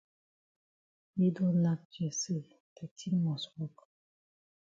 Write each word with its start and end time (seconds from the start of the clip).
Yi 1.19 1.27
don 1.35 1.55
nack 1.63 1.81
chest 1.93 2.19
say 2.21 2.41
de 2.75 2.85
tin 2.97 3.15
must 3.25 3.47
wok. 3.57 3.75